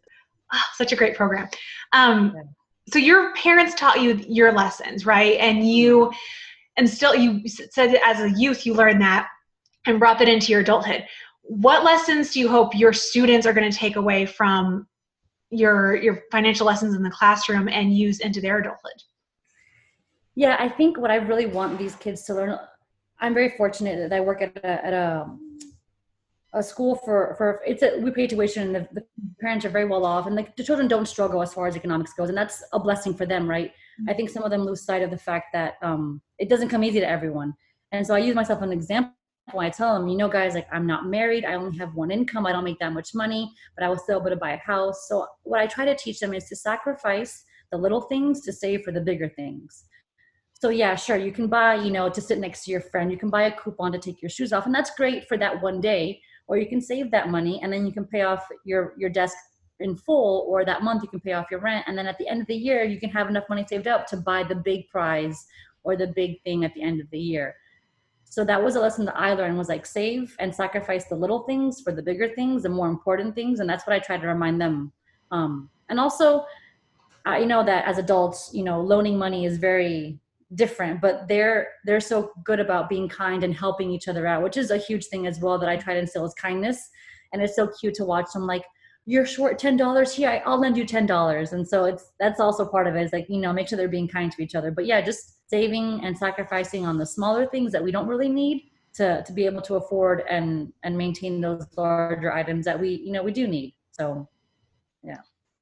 oh, 0.52 0.60
such 0.76 0.92
a 0.92 0.98
great 0.98 1.16
program. 1.16 1.48
Um, 1.94 2.34
yeah. 2.36 2.44
So 2.92 3.00
your 3.00 3.34
parents 3.36 3.74
taught 3.76 4.02
you 4.02 4.16
your 4.28 4.52
lessons, 4.52 5.06
right? 5.06 5.38
And 5.40 5.66
you, 5.66 6.12
and 6.78 6.90
still 6.90 7.16
you 7.16 7.48
said 7.48 8.00
as 8.06 8.20
a 8.20 8.30
youth 8.32 8.66
you 8.66 8.74
learned 8.74 9.02
that 9.02 9.28
and 9.86 10.00
brought 10.00 10.20
that 10.20 10.30
into 10.30 10.52
your 10.52 10.62
adulthood. 10.62 11.06
What 11.42 11.84
lessons 11.84 12.32
do 12.32 12.40
you 12.40 12.48
hope 12.48 12.76
your 12.76 12.94
students 12.94 13.46
are 13.46 13.54
going 13.54 13.70
to 13.70 13.78
take 13.78 13.96
away 13.96 14.26
from 14.26 14.88
your 15.50 15.96
your 15.96 16.24
financial 16.32 16.66
lessons 16.66 16.96
in 16.96 17.04
the 17.04 17.12
classroom 17.12 17.68
and 17.68 17.96
use 17.96 18.20
into 18.20 18.40
their 18.42 18.60
adulthood? 18.60 19.04
Yeah 20.36 20.56
i 20.60 20.70
think 20.70 20.98
what 20.98 21.12
i 21.12 21.16
really 21.16 21.46
want 21.46 21.78
these 21.78 21.96
kids 21.96 22.24
to 22.24 22.34
learn 22.34 22.58
i'm 23.20 23.34
very 23.34 23.50
fortunate 23.50 24.10
that 24.10 24.16
i 24.16 24.22
work 24.22 24.42
at 24.42 24.56
a, 24.58 24.86
at 24.86 24.94
a 24.94 25.28
a 26.54 26.64
school 26.64 26.96
for 26.96 27.36
for 27.38 27.62
it's 27.66 27.84
a 27.84 28.00
we 28.00 28.12
pay 28.12 28.28
tuition 28.28 28.76
and 28.76 28.76
the, 28.76 28.88
the 28.94 29.06
parents 29.40 29.66
are 29.66 29.70
very 29.70 29.86
well 29.86 30.06
off 30.06 30.28
and 30.28 30.38
the, 30.38 30.46
the, 30.58 30.64
children 30.64 30.88
don't 30.88 31.08
struggle 31.08 31.42
as 31.42 31.54
far 31.54 31.68
as 31.68 31.76
economics 31.76 32.14
goes 32.14 32.30
and 32.30 32.38
that's 32.38 32.64
a 32.74 32.80
blessing 32.80 33.14
for 33.14 33.26
them 33.26 33.50
right 33.50 33.72
i 34.08 34.14
think 34.14 34.30
some 34.30 34.44
of 34.44 34.52
them 34.52 34.64
lose 34.64 34.84
sight 34.84 35.02
of 35.02 35.12
the 35.12 35.18
fact 35.18 35.48
that 35.54 35.76
um, 35.82 36.22
it 36.40 36.50
doesn't 36.50 36.70
come 36.70 36.84
easy 36.84 37.00
to 37.00 37.10
everyone 37.10 37.54
and 37.92 38.06
so 38.06 38.16
i 38.16 38.20
use 38.20 38.36
myself 38.36 38.60
as 38.60 38.68
an 38.68 38.74
example 38.74 39.14
I 39.58 39.70
tell 39.70 39.96
them, 39.96 40.08
you 40.08 40.16
know, 40.16 40.30
guys, 40.30 40.54
like 40.54 40.68
I'm 40.72 40.88
not 40.88 41.08
married. 41.08 41.44
I 41.44 41.56
only 41.56 41.78
have 41.78 41.94
one 41.94 42.10
income. 42.10 42.46
I 42.46 42.54
don't 42.54 42.64
make 42.64 42.80
that 42.80 42.94
much 42.94 43.14
money, 43.14 43.52
but 43.76 43.84
I 43.84 43.90
was 43.90 44.02
still 44.04 44.20
able 44.20 44.30
to 44.30 44.38
buy 44.38 44.52
a 44.52 44.58
house. 44.60 45.08
So 45.10 45.28
what 45.44 45.60
I 45.60 45.68
try 45.68 45.84
to 45.84 45.96
teach 45.96 46.20
them 46.20 46.34
is 46.34 46.46
to 46.46 46.56
sacrifice 46.56 47.44
the 47.70 47.78
little 47.78 48.02
things 48.02 48.42
to 48.42 48.54
save 48.54 48.84
for 48.84 48.94
the 48.94 49.02
bigger 49.02 49.28
things. 49.28 49.84
So 50.54 50.70
yeah, 50.70 50.96
sure, 50.96 51.18
you 51.18 51.34
can 51.34 51.48
buy, 51.48 51.76
you 51.76 51.92
know, 51.92 52.08
to 52.08 52.22
sit 52.22 52.40
next 52.40 52.64
to 52.64 52.72
your 52.72 52.82
friend. 52.82 53.12
You 53.12 53.18
can 53.18 53.32
buy 53.32 53.44
a 53.44 53.52
coupon 53.52 53.92
to 53.92 54.00
take 54.00 54.22
your 54.22 54.30
shoes 54.30 54.54
off, 54.54 54.68
and 54.68 54.76
that's 54.76 54.96
great 54.96 55.28
for 55.28 55.38
that 55.38 55.62
one 55.62 55.82
day 55.82 56.22
or 56.52 56.58
you 56.58 56.68
can 56.68 56.82
save 56.82 57.10
that 57.12 57.30
money 57.30 57.62
and 57.64 57.72
then 57.72 57.86
you 57.86 57.94
can 57.94 58.06
pay 58.06 58.24
off 58.24 58.46
your 58.66 58.94
your 58.98 59.10
desk 59.10 59.36
in 59.82 59.96
full 59.96 60.46
or 60.48 60.64
that 60.66 60.84
month 60.84 61.04
you 61.04 61.10
can 61.10 61.20
pay 61.20 61.34
off 61.34 61.52
your 61.52 61.60
rent 61.60 61.86
and 61.88 61.98
then 61.98 62.08
at 62.08 62.18
the 62.18 62.28
end 62.28 62.42
of 62.42 62.48
the 62.48 62.56
year 62.56 62.84
you 62.84 63.00
can 63.00 63.10
have 63.10 63.30
enough 63.30 63.44
money 63.50 63.66
saved 63.68 63.88
up 63.88 64.08
to 64.08 64.18
buy 64.18 64.44
the 64.44 64.56
big 64.56 64.88
prize 64.90 65.46
or 65.84 65.96
the 65.96 66.08
big 66.08 66.42
thing 66.44 66.64
at 66.64 66.74
the 66.74 66.82
end 66.82 67.02
of 67.02 67.10
the 67.10 67.20
year. 67.20 67.56
So 68.26 68.46
that 68.46 68.64
was 68.64 68.76
a 68.76 68.80
lesson 68.80 69.06
that 69.06 69.18
i 69.18 69.34
learned 69.34 69.58
was 69.58 69.68
like 69.70 69.86
save 69.86 70.36
and 70.40 70.54
sacrifice 70.56 71.06
the 71.06 71.16
little 71.16 71.42
things 71.44 71.82
for 71.82 71.92
the 71.92 72.02
bigger 72.02 72.30
things 72.30 72.64
the 72.64 72.70
more 72.70 72.90
important 72.90 73.36
things 73.36 73.60
and 73.60 73.70
that's 73.70 73.86
what 73.86 73.96
i 73.96 74.00
try 74.00 74.18
to 74.18 74.28
remind 74.28 74.62
them. 74.62 74.92
Um, 75.32 75.70
and 75.90 76.00
also 76.00 76.46
i 77.26 77.44
know 77.44 77.64
that 77.64 77.86
as 77.86 77.98
adults 77.98 78.52
you 78.54 78.64
know 78.64 78.82
loaning 78.82 79.18
money 79.18 79.46
is 79.46 79.58
very 79.58 80.20
different 80.56 81.00
but 81.00 81.28
they're 81.28 81.68
they're 81.86 82.02
so 82.02 82.32
good 82.44 82.60
about 82.60 82.90
being 82.90 83.08
kind 83.08 83.44
and 83.44 83.54
helping 83.54 83.90
each 83.92 84.08
other 84.08 84.28
out 84.28 84.44
which 84.44 84.58
is 84.58 84.72
a 84.72 84.78
huge 84.78 85.06
thing 85.06 85.26
as 85.28 85.40
well 85.40 85.58
that 85.58 85.70
i 85.70 85.78
try 85.78 85.94
to 85.94 86.00
instill 86.00 86.26
is 86.26 86.34
kindness. 86.34 86.90
And 87.34 87.42
it's 87.42 87.56
so 87.56 87.70
cute 87.80 87.94
to 87.96 88.06
watch 88.06 88.32
them 88.34 88.46
like 88.46 88.64
you're 89.06 89.26
short 89.26 89.58
ten 89.58 89.76
dollars 89.76 90.14
here 90.14 90.42
i'll 90.46 90.60
lend 90.60 90.78
you 90.78 90.86
ten 90.86 91.06
dollars. 91.06 91.54
And 91.54 91.68
so 91.68 91.86
it's 91.86 92.12
that's 92.20 92.40
also 92.40 92.66
part 92.66 92.88
of 92.88 92.96
it 92.96 93.04
is 93.04 93.14
like 93.14 93.28
you 93.30 93.38
know 93.38 93.52
make 93.52 93.68
sure 93.68 93.78
they're 93.78 93.88
being 93.88 94.08
kind 94.08 94.32
to 94.32 94.42
each 94.42 94.56
other. 94.56 94.72
But 94.72 94.86
yeah 94.86 95.02
just 95.02 95.50
saving 95.50 96.04
and 96.06 96.18
sacrificing 96.18 96.86
on 96.86 96.98
the 96.98 97.06
smaller 97.06 97.46
things 97.48 97.72
that 97.72 97.84
we 97.84 97.92
don't 97.92 98.08
really 98.08 98.30
need 98.30 98.72
to 98.94 99.24
to 99.24 99.34
be 99.34 99.46
able 99.46 99.62
to 99.64 99.76
afford 99.76 100.24
and 100.30 100.72
and 100.84 100.98
maintain 100.98 101.42
those 101.42 101.66
larger 101.78 102.32
items 102.32 102.66
that 102.66 102.80
we 102.80 103.02
you 103.04 103.12
know 103.12 103.24
we 103.24 103.32
do 103.32 103.48
need. 103.48 103.76
So 103.92 104.30
yeah. 105.04 105.18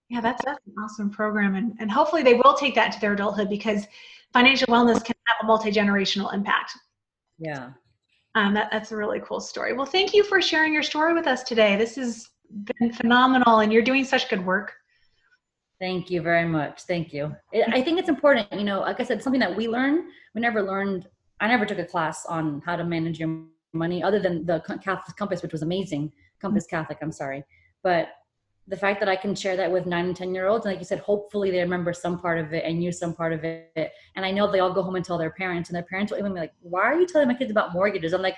Yeah 0.10 0.22
that's, 0.22 0.44
that's 0.44 0.60
an 0.68 0.74
awesome 0.84 1.10
program 1.10 1.56
and, 1.56 1.76
and 1.80 1.90
hopefully 1.90 2.24
they 2.24 2.34
will 2.34 2.56
take 2.56 2.76
that 2.76 2.92
to 2.94 3.00
their 3.00 3.14
adulthood 3.14 3.50
because 3.50 3.88
financial 4.34 4.68
wellness 4.68 5.04
can 5.04 5.16
have 5.26 5.38
a 5.44 5.46
multi-generational 5.46 6.34
impact. 6.34 6.74
Yeah. 7.38 7.72
Um, 8.36 8.54
that, 8.54 8.70
that's 8.72 8.92
a 8.92 8.98
really 8.98 9.22
cool 9.22 9.40
story. 9.40 9.74
Well 9.74 9.86
thank 9.86 10.14
you 10.14 10.24
for 10.24 10.42
sharing 10.42 10.74
your 10.74 10.84
story 10.84 11.14
with 11.14 11.26
us 11.26 11.44
today. 11.44 11.78
This 11.78 11.96
has 11.96 12.28
been 12.50 12.92
phenomenal 12.94 13.60
and 13.60 13.72
you're 13.72 13.84
doing 13.84 14.04
such 14.04 14.30
good 14.30 14.46
work. 14.46 14.74
Thank 15.80 16.10
you 16.10 16.22
very 16.22 16.48
much. 16.48 16.82
Thank 16.84 17.14
you. 17.14 17.36
I 17.54 17.82
think 17.82 18.00
it's 18.00 18.10
important 18.10 18.52
you 18.52 18.66
know 18.66 18.82
like 18.82 19.00
i 19.00 19.04
said 19.04 19.24
something 19.24 19.40
that 19.40 19.56
we 19.56 19.68
learn 19.68 20.10
we 20.36 20.42
never 20.42 20.62
learned 20.62 21.08
i 21.40 21.48
never 21.48 21.66
took 21.66 21.80
a 21.80 21.86
class 21.86 22.26
on 22.26 22.62
how 22.66 22.76
to 22.76 22.84
manage 22.84 23.20
your 23.20 23.46
money 23.72 24.04
other 24.04 24.20
than 24.20 24.46
the 24.46 24.60
catholic 24.84 25.16
compass 25.16 25.42
which 25.42 25.52
was 25.54 25.62
amazing. 25.62 26.12
Compass 26.42 26.66
mm-hmm. 26.66 26.76
catholic 26.76 26.98
i'm 27.02 27.12
sorry. 27.12 27.44
But 27.82 28.10
the 28.70 28.78
fact 28.78 29.00
that 29.00 29.10
I 29.10 29.16
can 29.16 29.34
share 29.34 29.58
that 29.58 29.72
with 29.72 29.88
nine 29.88 30.06
and 30.06 30.16
10 30.16 30.34
year 30.34 30.46
olds, 30.46 30.66
and 30.66 30.74
like 30.74 30.80
you 30.80 30.86
said, 30.86 31.00
hopefully 31.00 31.50
they 31.50 31.60
remember 31.60 31.92
some 31.92 32.20
part 32.20 32.38
of 32.38 32.54
it 32.54 32.64
and 32.64 32.84
use 32.84 33.00
some 33.00 33.16
part 33.16 33.34
of 33.34 33.44
it. 33.44 33.92
And 34.16 34.24
I 34.24 34.30
know 34.30 34.50
they 34.50 34.60
all 34.60 34.72
go 34.72 34.84
home 34.84 34.96
and 34.96 35.04
tell 35.04 35.18
their 35.18 35.32
parents, 35.32 35.70
and 35.70 35.76
their 35.76 35.84
parents 35.84 36.12
will 36.12 36.20
even 36.20 36.34
be 36.34 36.40
like, 36.40 36.54
Why 36.62 36.84
are 36.84 37.00
you 37.00 37.08
telling 37.08 37.28
my 37.28 37.34
kids 37.34 37.50
about 37.50 37.74
mortgages? 37.74 38.14
I'm 38.14 38.22
like, 38.22 38.36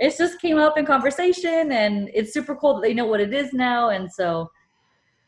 It 0.00 0.16
just 0.16 0.40
came 0.40 0.58
up 0.58 0.78
in 0.78 0.86
conversation, 0.86 1.72
and 1.72 2.10
it's 2.14 2.32
super 2.32 2.56
cool 2.56 2.74
that 2.74 2.82
they 2.82 2.94
know 2.94 3.06
what 3.06 3.20
it 3.20 3.34
is 3.34 3.52
now. 3.52 3.90
And 3.90 4.10
so, 4.10 4.50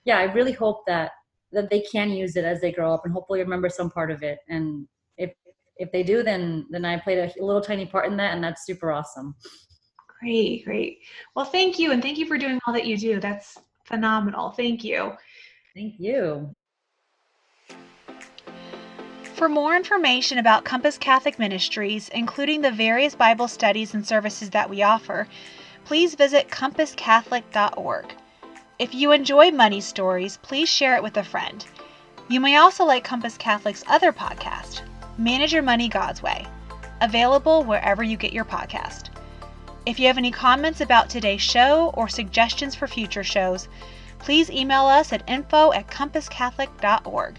yeah, 0.04 0.18
I 0.18 0.24
really 0.24 0.52
hope 0.52 0.86
that 0.86 1.12
that 1.52 1.68
they 1.68 1.80
can 1.80 2.10
use 2.10 2.36
it 2.36 2.46
as 2.46 2.62
they 2.62 2.72
grow 2.72 2.94
up 2.94 3.04
and 3.04 3.12
hopefully 3.12 3.40
remember 3.40 3.68
some 3.68 3.90
part 3.90 4.10
of 4.10 4.22
it. 4.22 4.38
And 4.48 4.88
if 5.18 5.30
if 5.76 5.92
they 5.92 6.02
do, 6.02 6.22
then 6.22 6.66
then 6.70 6.84
I 6.84 6.98
played 6.98 7.18
a 7.18 7.44
little 7.44 7.60
tiny 7.60 7.86
part 7.86 8.06
in 8.06 8.16
that, 8.16 8.34
and 8.34 8.42
that's 8.42 8.66
super 8.66 8.92
awesome. 8.92 9.34
Great, 10.20 10.64
great. 10.64 10.98
Well, 11.36 11.44
thank 11.44 11.78
you, 11.78 11.92
and 11.92 12.02
thank 12.02 12.16
you 12.16 12.26
for 12.26 12.38
doing 12.38 12.58
all 12.66 12.72
that 12.72 12.86
you 12.86 12.96
do. 12.96 13.20
That's 13.20 13.58
phenomenal. 13.84 14.50
Thank 14.52 14.84
you. 14.84 15.12
Thank 15.74 15.94
you. 15.98 16.54
For 19.42 19.48
more 19.48 19.74
information 19.74 20.38
about 20.38 20.64
Compass 20.64 20.96
Catholic 20.96 21.36
Ministries, 21.36 22.08
including 22.10 22.60
the 22.60 22.70
various 22.70 23.16
Bible 23.16 23.48
studies 23.48 23.92
and 23.92 24.06
services 24.06 24.50
that 24.50 24.70
we 24.70 24.84
offer, 24.84 25.26
please 25.84 26.14
visit 26.14 26.48
compasscatholic.org. 26.48 28.14
If 28.78 28.94
you 28.94 29.10
enjoy 29.10 29.50
Money 29.50 29.80
Stories, 29.80 30.36
please 30.42 30.68
share 30.68 30.94
it 30.94 31.02
with 31.02 31.16
a 31.16 31.24
friend. 31.24 31.66
You 32.28 32.38
may 32.38 32.54
also 32.54 32.84
like 32.84 33.02
Compass 33.02 33.36
Catholic's 33.36 33.82
other 33.88 34.12
podcast, 34.12 34.82
Manage 35.18 35.52
Your 35.52 35.64
Money 35.64 35.88
God's 35.88 36.22
Way, 36.22 36.46
available 37.00 37.64
wherever 37.64 38.04
you 38.04 38.16
get 38.16 38.32
your 38.32 38.44
podcast. 38.44 39.08
If 39.86 39.98
you 39.98 40.06
have 40.06 40.18
any 40.18 40.30
comments 40.30 40.80
about 40.80 41.10
today's 41.10 41.42
show 41.42 41.90
or 41.94 42.06
suggestions 42.08 42.76
for 42.76 42.86
future 42.86 43.24
shows, 43.24 43.66
please 44.20 44.52
email 44.52 44.86
us 44.86 45.12
at 45.12 45.28
info 45.28 45.72
at 45.72 45.88
compasscatholic.org. 45.88 47.38